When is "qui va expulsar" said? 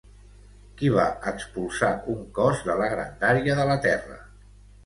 0.79-1.91